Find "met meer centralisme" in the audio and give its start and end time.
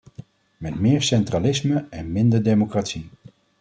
0.57-1.87